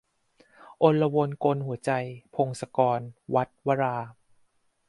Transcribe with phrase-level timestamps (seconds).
[0.81, 1.91] อลวนกลหัวใจ-
[2.35, 2.99] พงศกร-
[3.33, 3.97] วัสส์ วรา